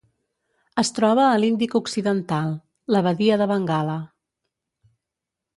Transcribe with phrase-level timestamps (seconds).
[0.83, 2.49] Es troba a l'Índic occidental:
[2.97, 3.99] la badia de Bengala.